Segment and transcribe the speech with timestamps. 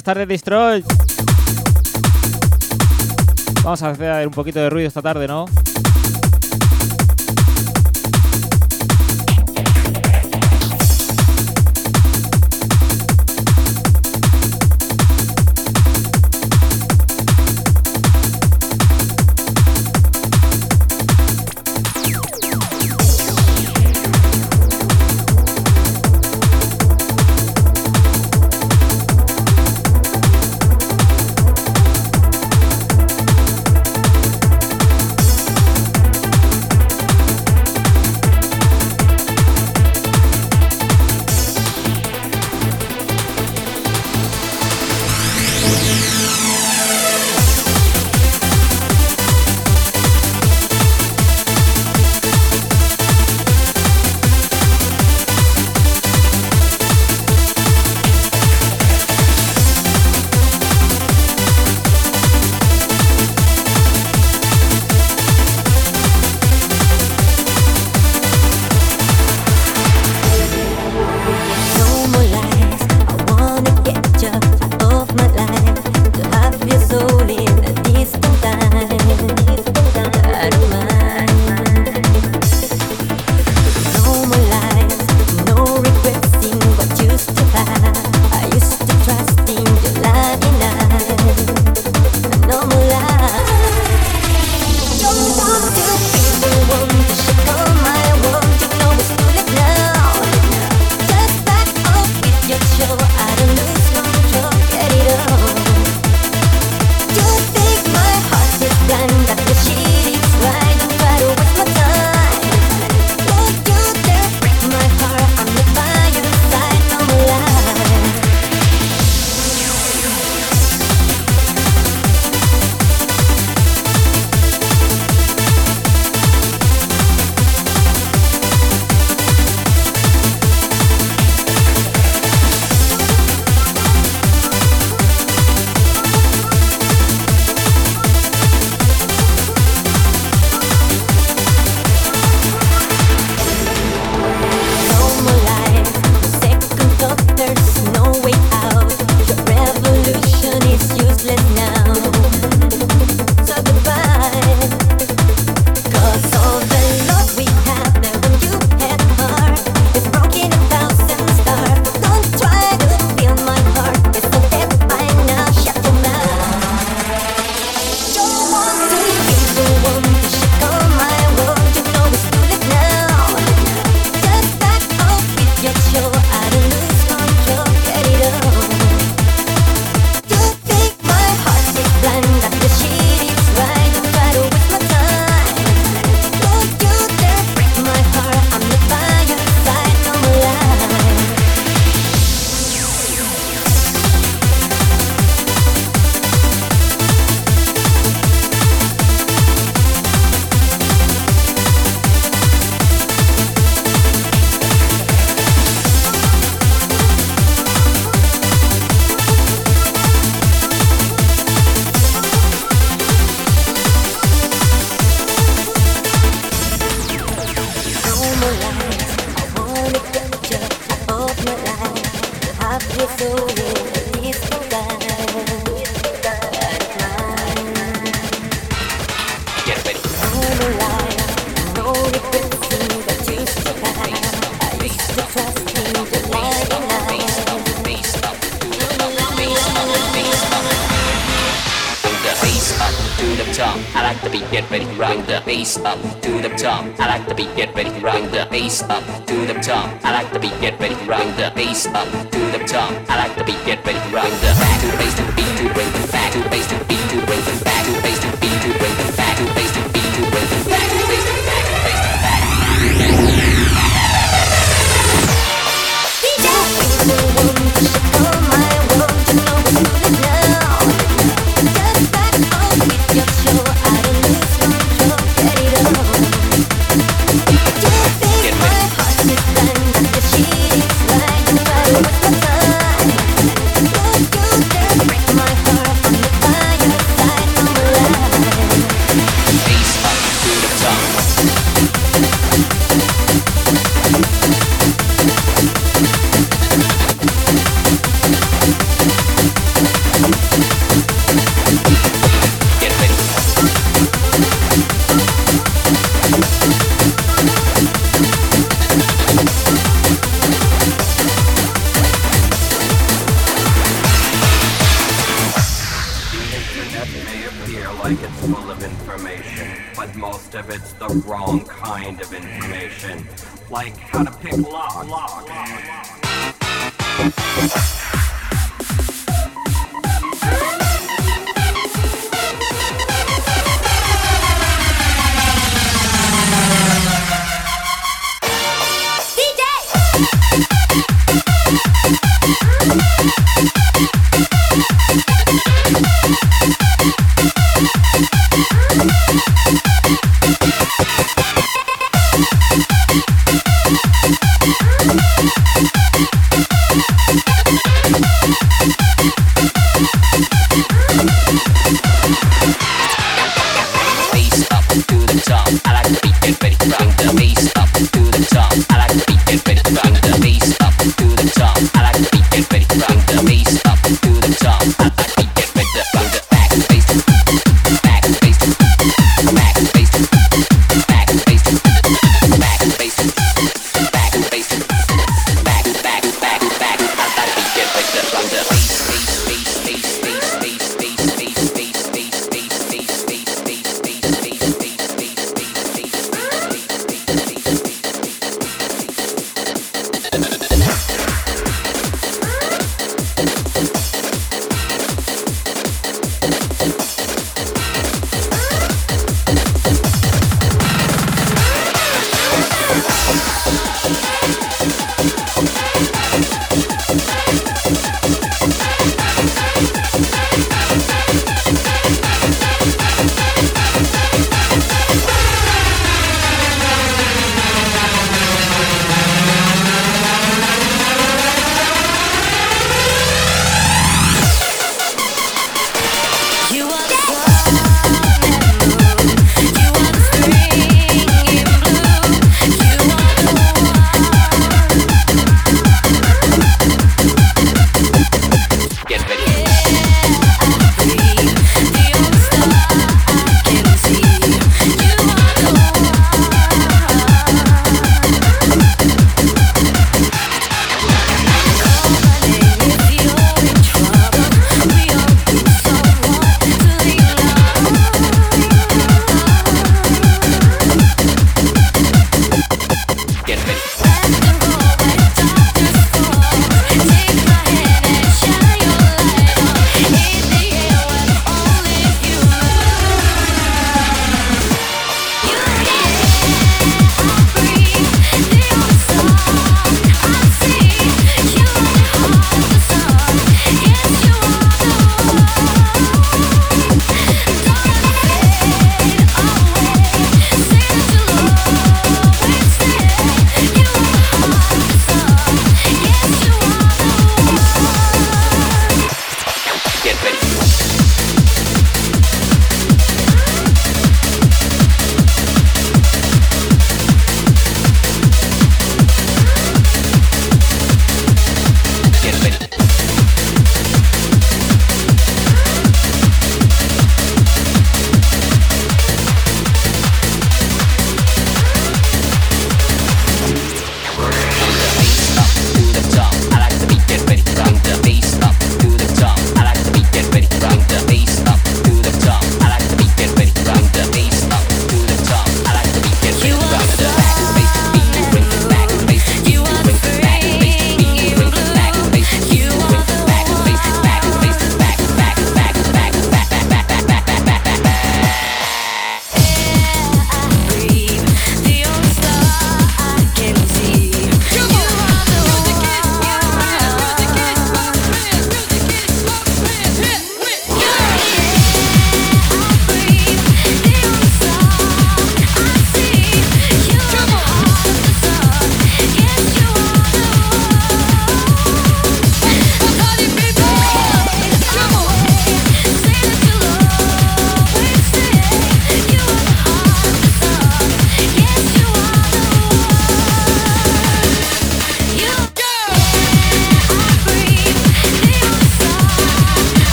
[0.00, 0.84] Buenas tardes, Destroy.
[3.62, 5.44] Vamos a hacer un poquito de ruido esta tarde, ¿no?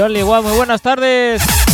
[0.00, 1.67] Only One, muy buenas tardes.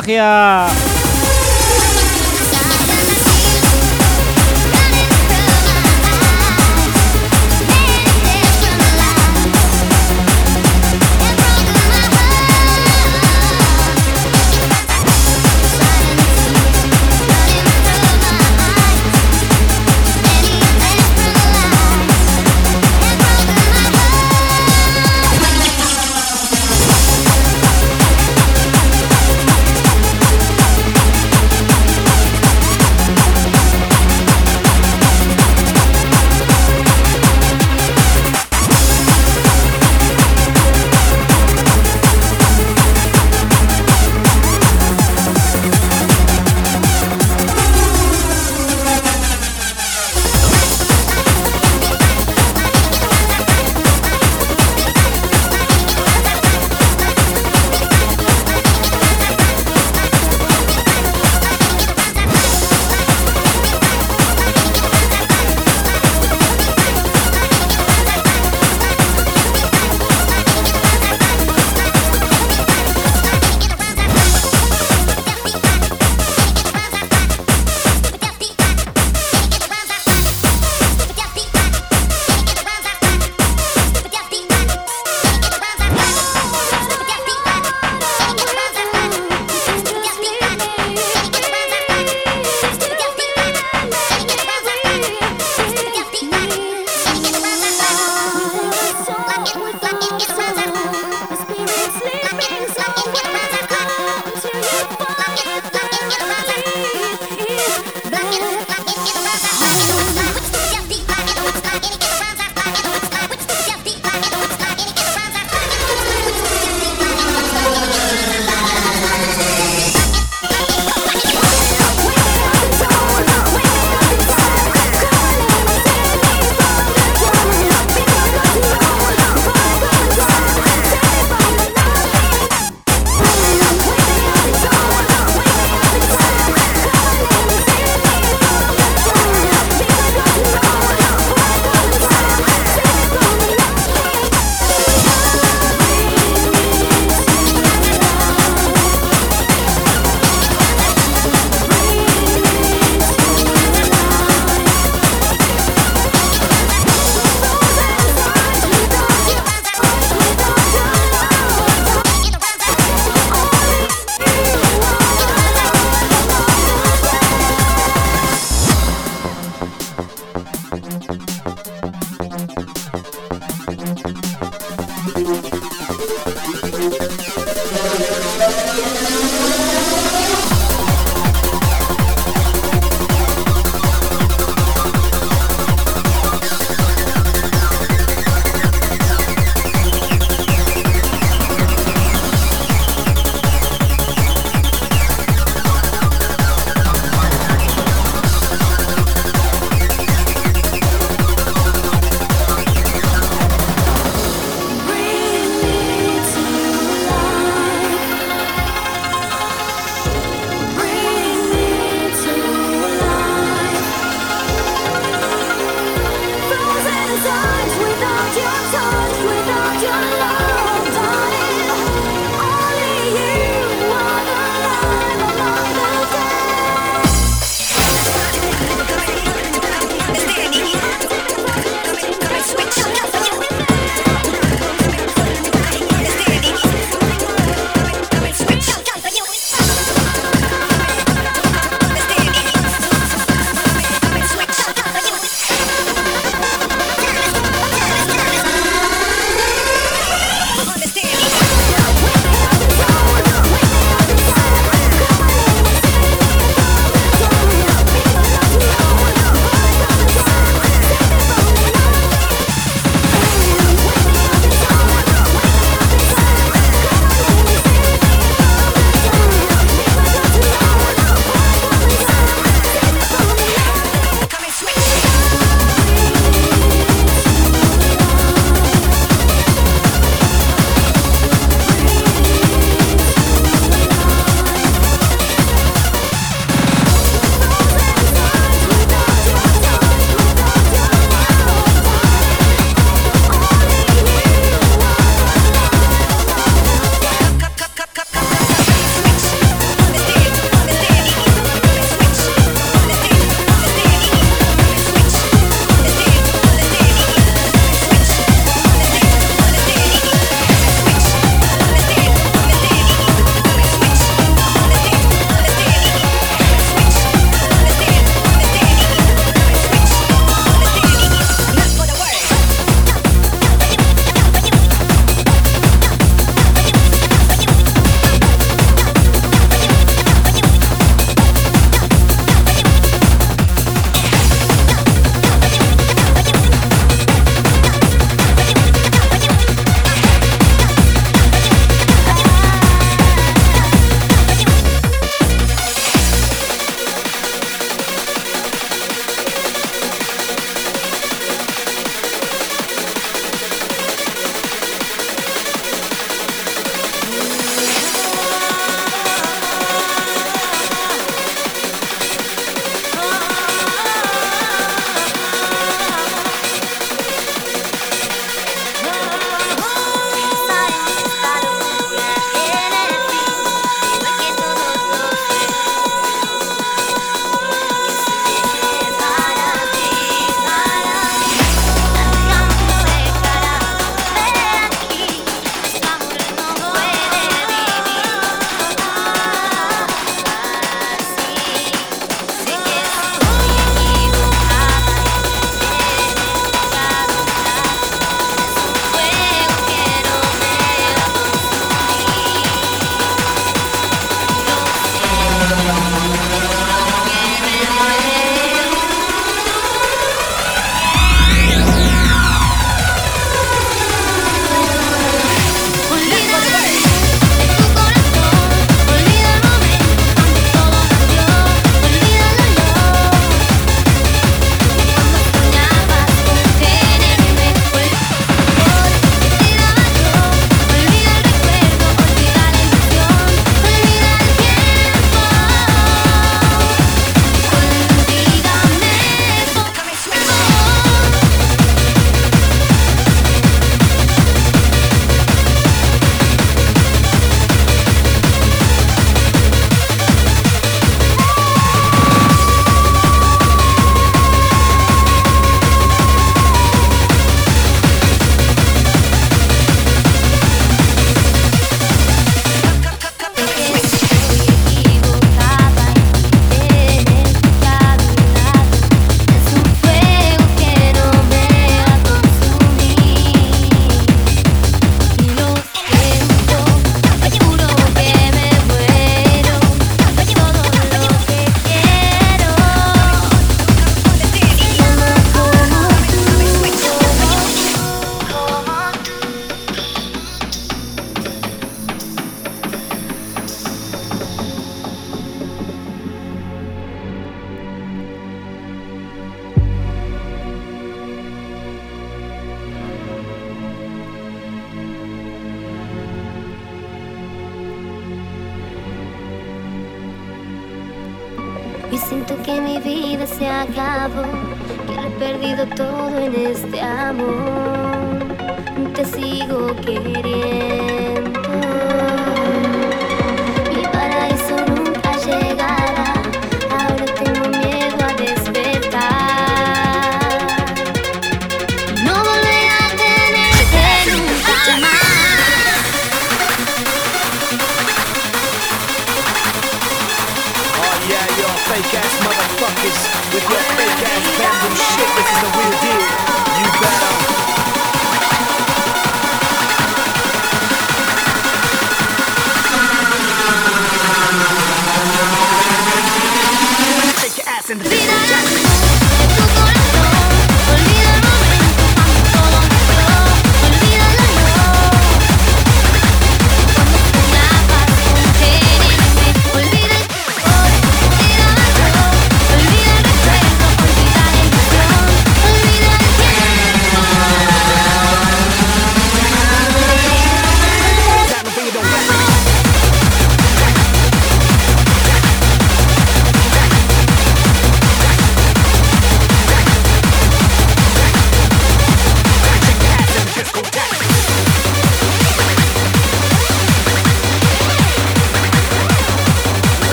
[0.00, 0.28] agia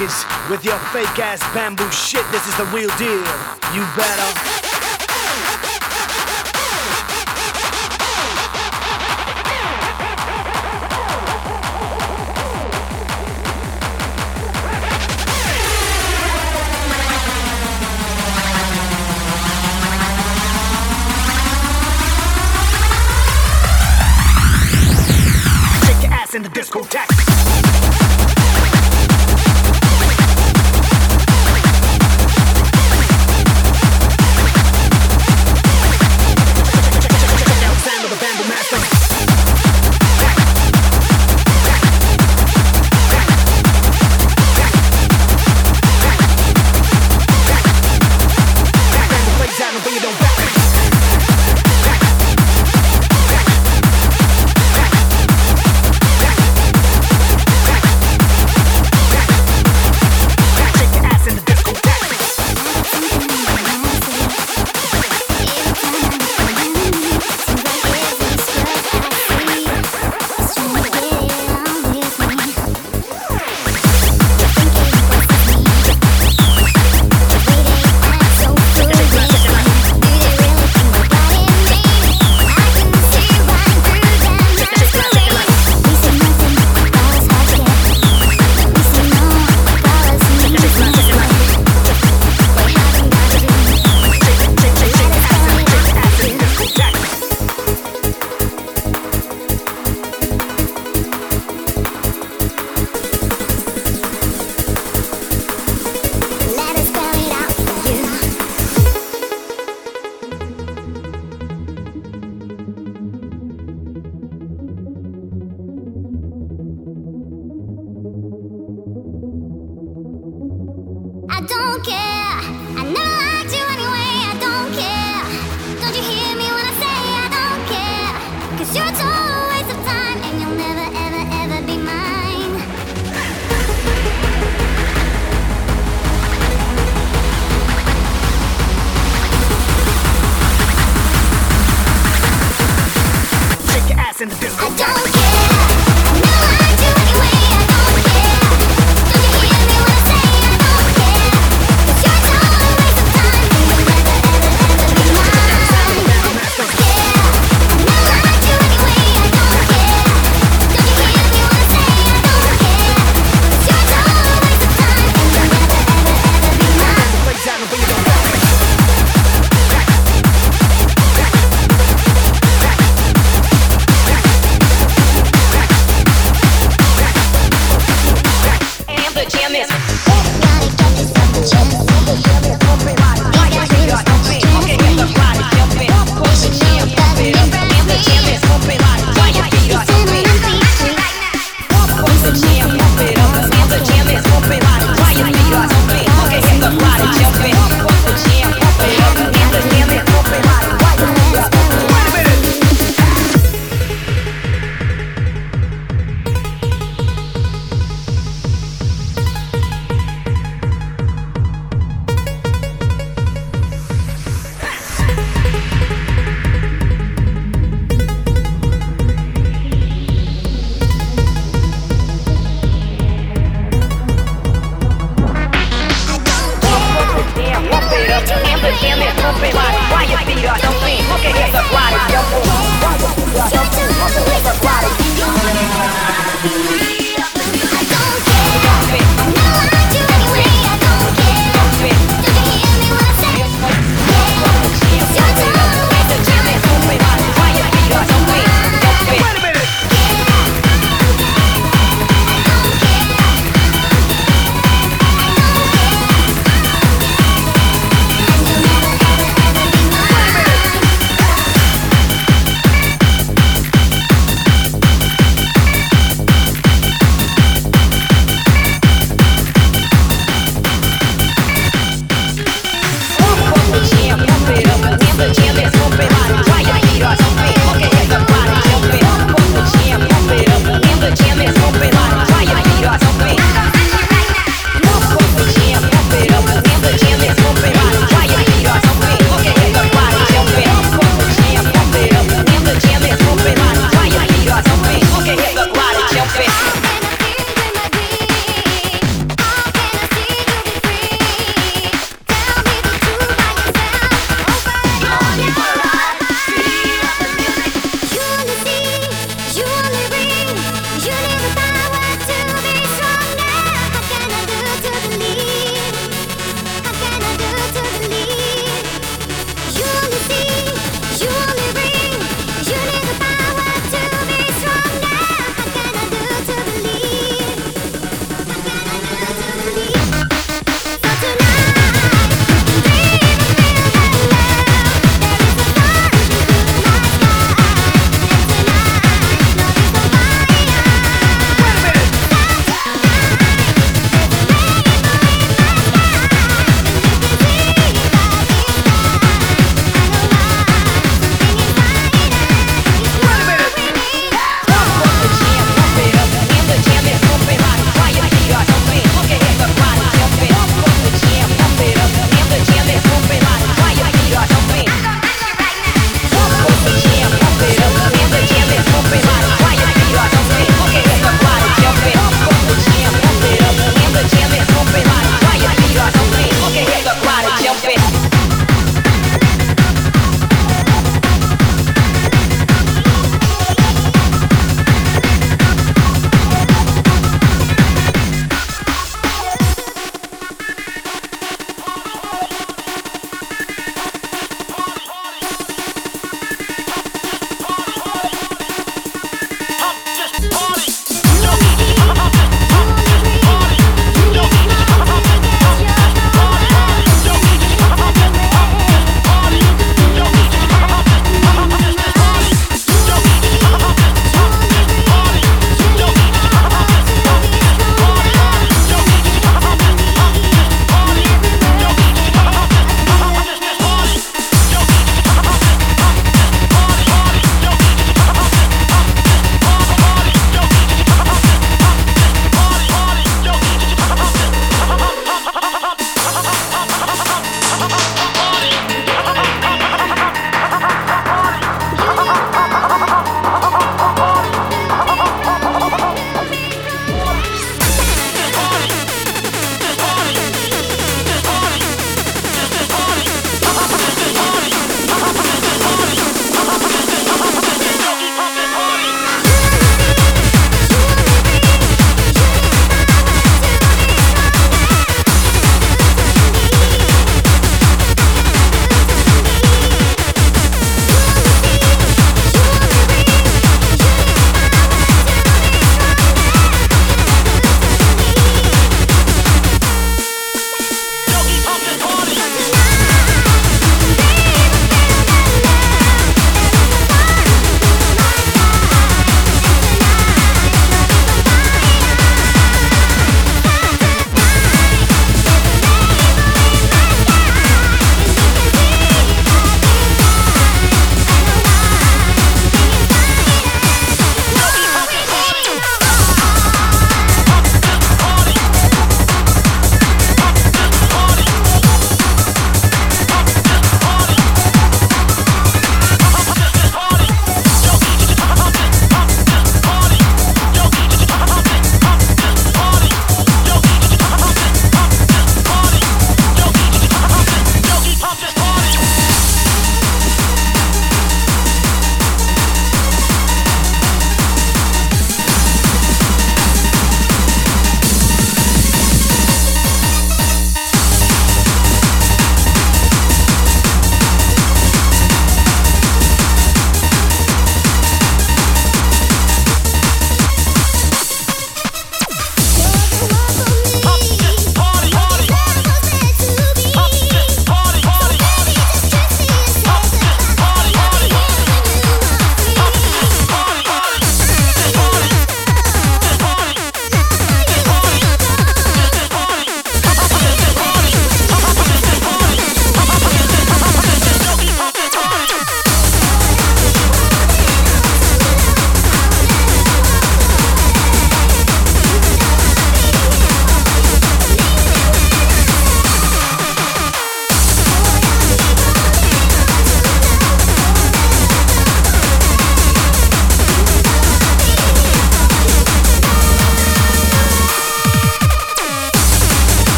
[0.00, 2.24] with your fake ass bamboo shit.
[2.30, 3.18] This is the real deal.
[3.74, 4.57] You better.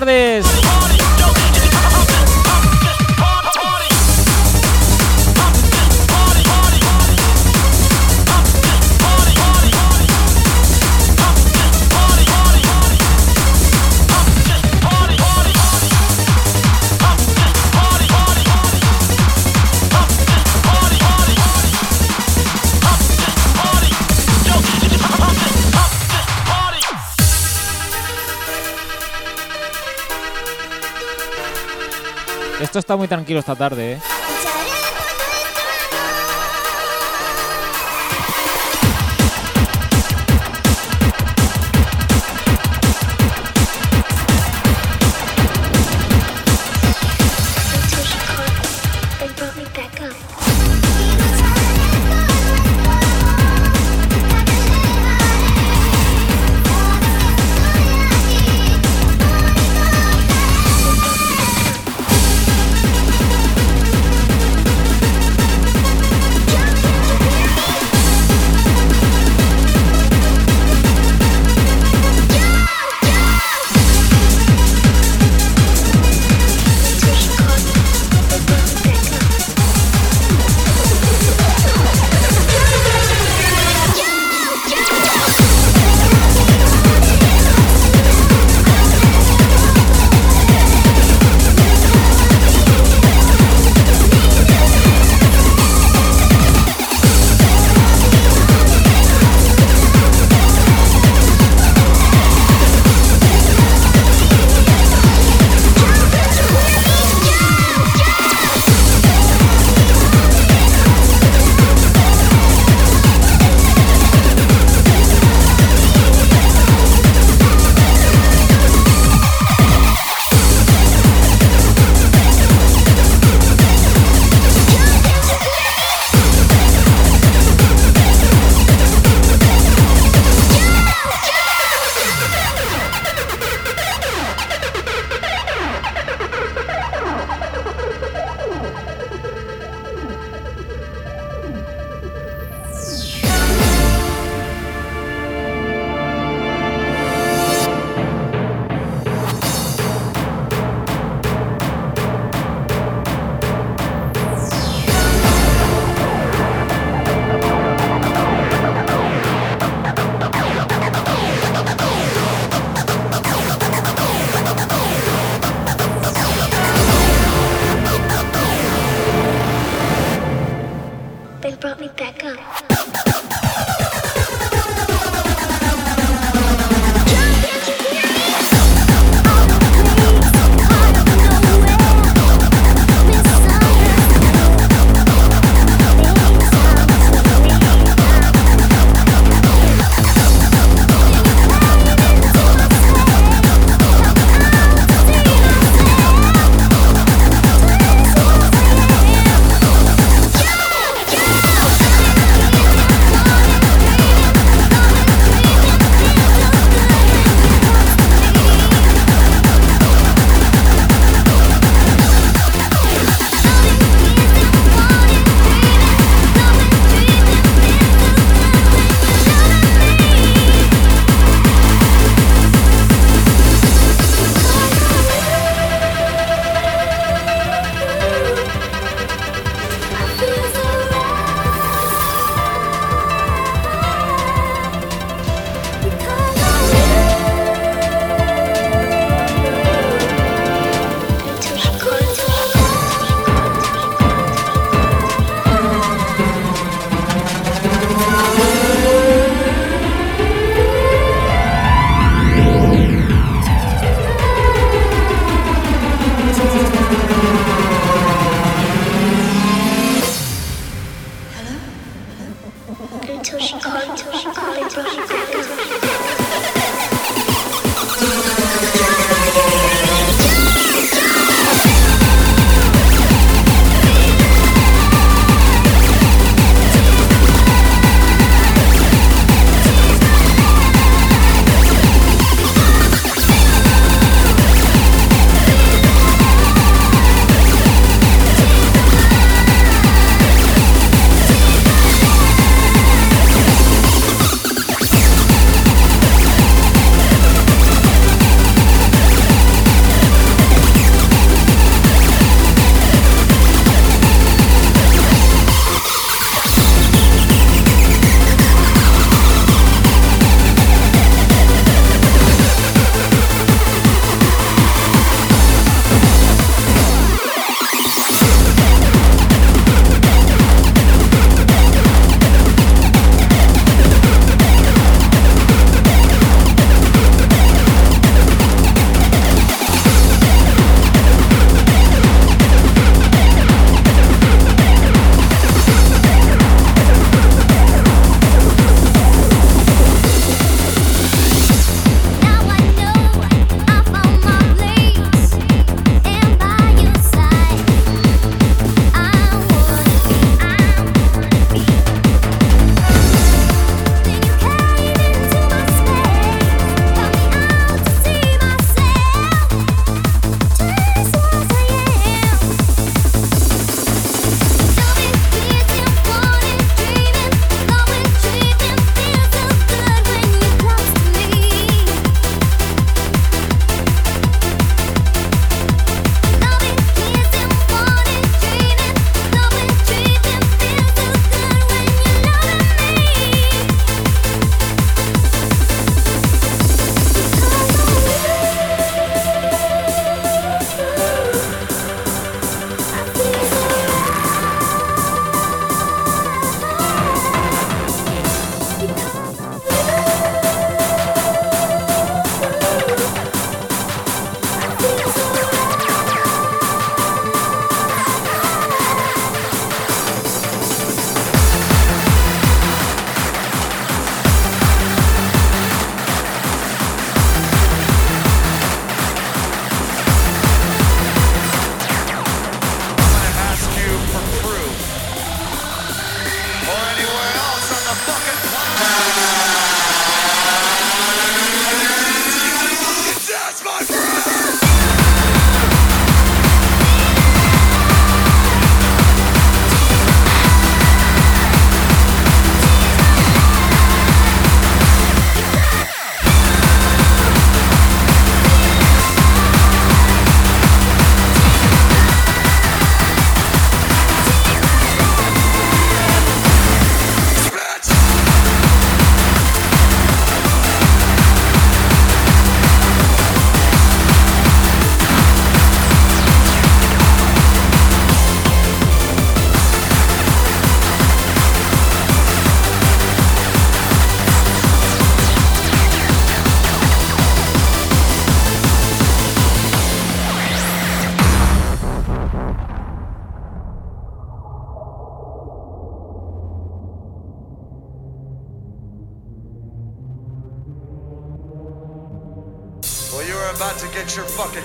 [0.00, 0.29] Eluder,
[32.90, 34.00] está muy tranquilo esta tarde, ¿eh?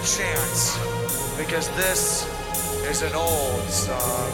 [0.06, 0.77] Chance.
[1.36, 2.30] Because this
[2.86, 4.24] is an old song.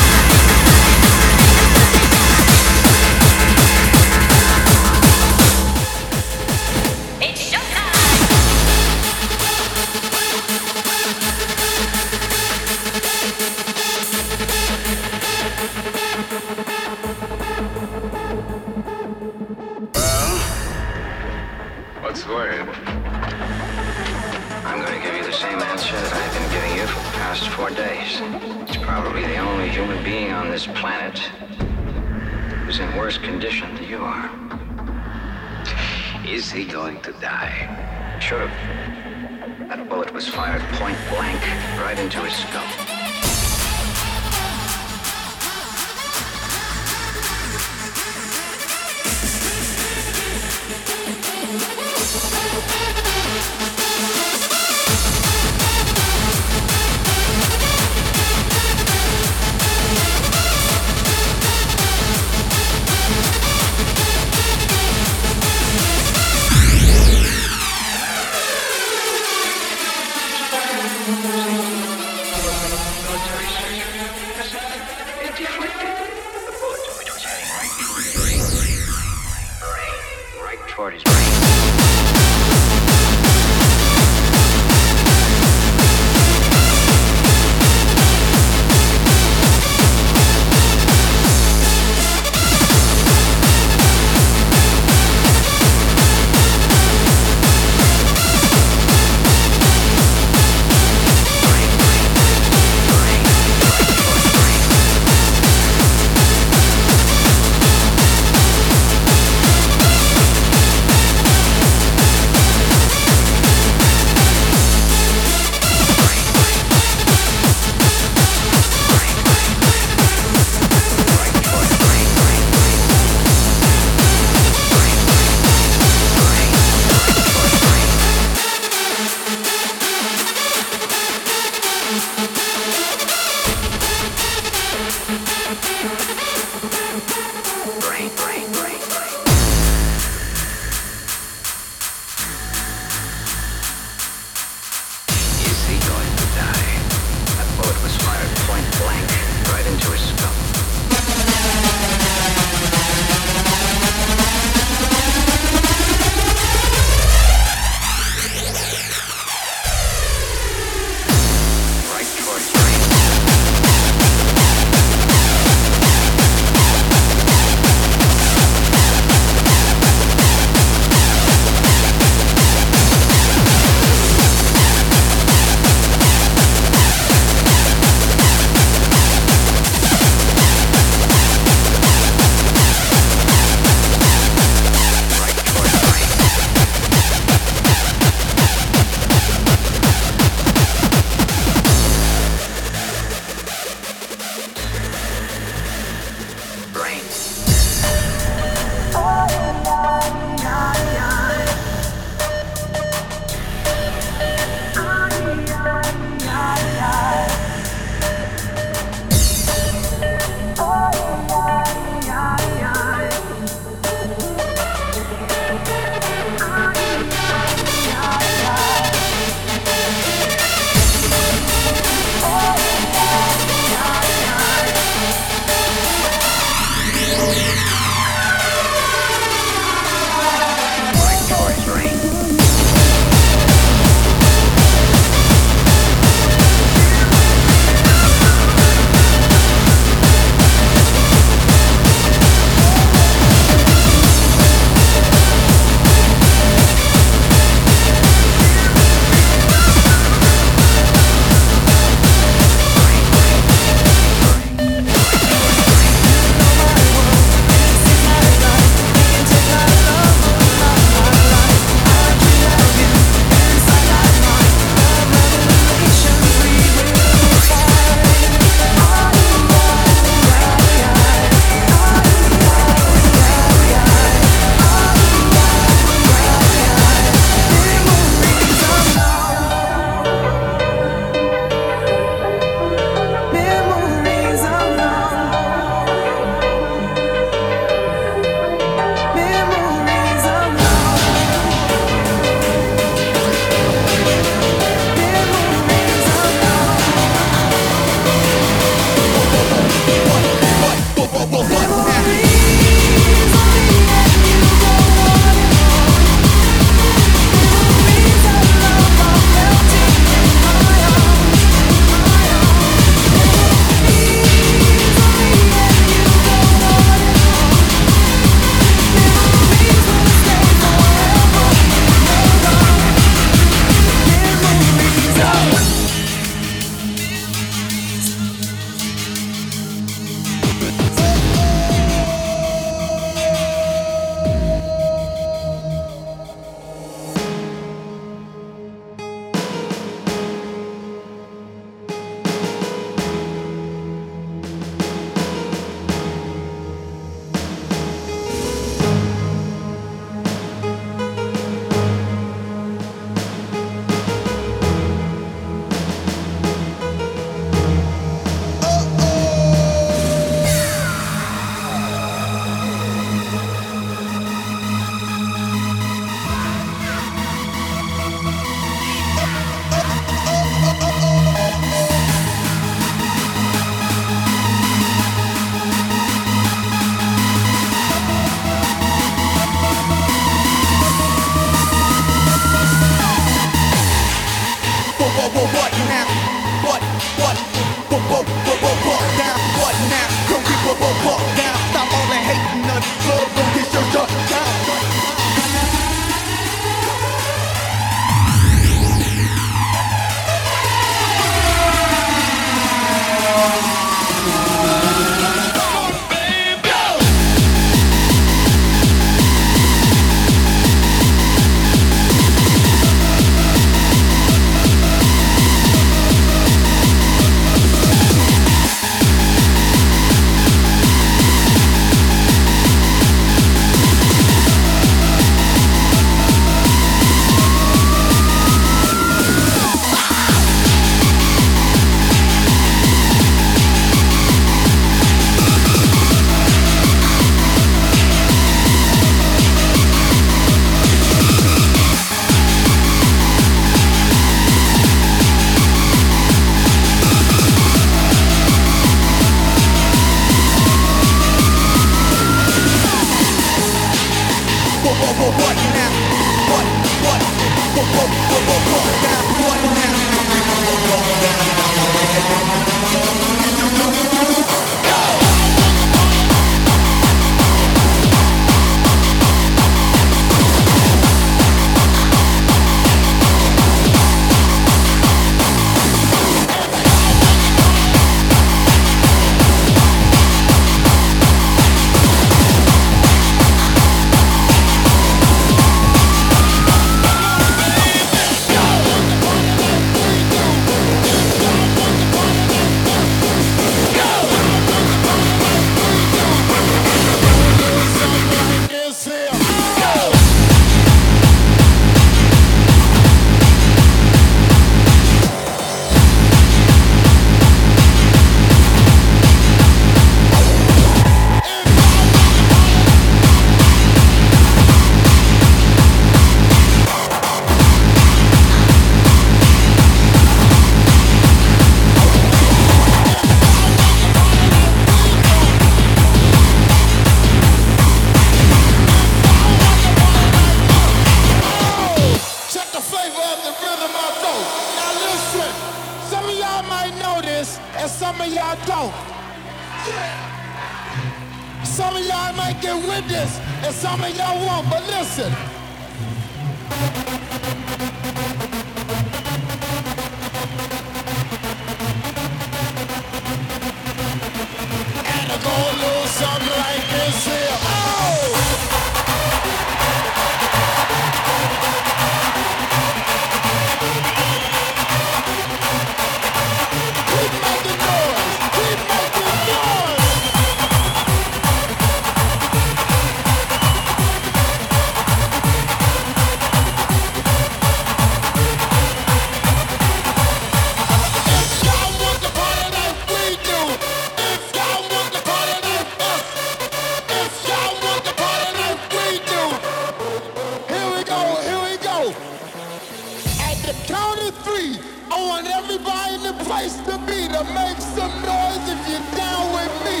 [593.63, 594.79] the count of three,
[595.11, 599.53] I want everybody in the place to be to make some noise if you're down
[599.53, 600.00] with me.